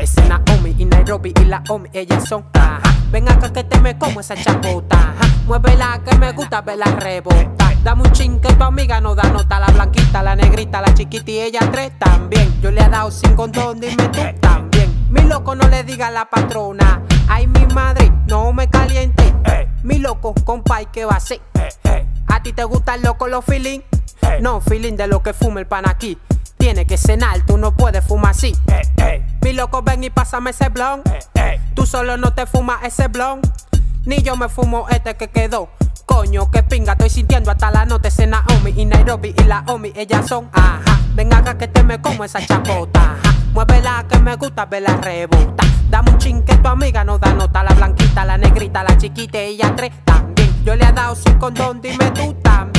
[0.00, 2.44] Es Naomi y Nairobi y la Omi, ellas son.
[2.54, 2.80] Ajá.
[3.10, 5.14] Ven acá que te me como esa chapota.
[5.46, 7.72] Muévela que me gusta verla rebota.
[7.82, 9.58] Dame un chin que tu amiga no da nota.
[9.58, 12.60] La blanquita, la negrita, la chiquita y ella tres también.
[12.62, 15.06] Yo le he dado sin condón, dime tú también.
[15.10, 17.02] Mi loco no le diga a la patrona.
[17.28, 19.34] Ay, mi madre, no me caliente.
[19.82, 21.40] Mi loco, compa, ¿y qué va a hacer?
[22.28, 23.80] ¿A ti te gustan loco los feeling?
[24.40, 26.18] No, feeling de lo que fuma el pan aquí.
[26.56, 28.54] Tiene que cenar, tú no puedes fumar así.
[29.42, 31.02] Mi loco, ven y pásame ese blon.
[31.74, 33.40] Tú solo no te fumas ese blon.
[34.04, 35.68] Ni yo me fumo este que quedó.
[36.06, 38.08] Coño, que pinga, estoy sintiendo hasta la nota.
[38.08, 40.48] Ese Naomi y Nairobi y la Omi, ellas son.
[40.52, 43.00] Ajá, ven acá que te me como esa chapota.
[43.00, 45.64] Ajá, muévela que me gusta verla rebota.
[45.90, 47.62] Dame un chin que tu amiga no da nota.
[47.62, 50.64] La blanquita, la negrita, la chiquita, ella tres también.
[50.64, 52.77] Yo le he dado sin condón, dime tú también.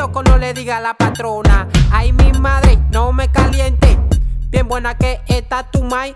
[0.00, 1.68] Loco no le diga a la patrona.
[1.90, 3.98] Ay, mi madre, no me caliente.
[4.48, 6.14] Bien buena que está tu mai.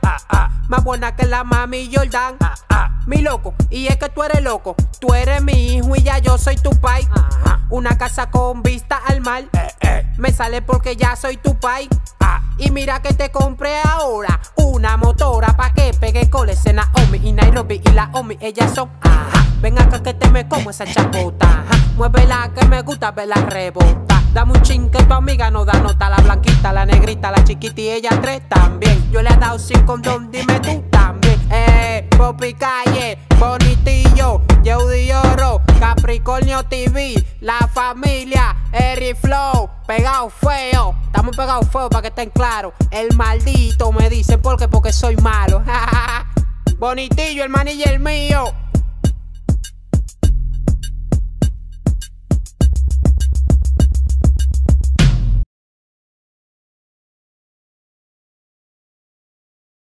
[0.68, 2.38] Más buena que la mami Jordan.
[3.06, 4.74] Mi loco, y es que tú eres loco.
[5.00, 7.06] Tú eres mi hijo y ya yo soy tu pai.
[7.68, 9.44] Una casa con vista al mar.
[10.16, 11.86] Me sale porque ya soy tu pai.
[12.56, 17.32] Y mira que te compré ahora una motora pa' que pegue con ese Naomi y
[17.32, 18.88] Nairobi y la Omi, ellas son.
[19.60, 21.64] Ven acá que te me como esa chapota.
[21.96, 24.20] Muévela que me gusta verla rebota.
[24.32, 26.10] Dame un chin que tu amiga no da nota.
[26.10, 29.10] La blanquita, la negrita, la chiquita y ella tres también.
[29.12, 31.40] Yo le he dado sin condón, dime tú también.
[31.52, 40.96] Eh, Popi Calle, Bonitillo, Yeudi Oro, Capricornio TV, La Familia, Eri Flow, pegado feo.
[41.06, 42.72] Estamos pegados feo para que estén claros.
[42.90, 45.62] El maldito me dicen porque porque soy malo.
[46.78, 48.63] Bonitillo, el manillo el mío.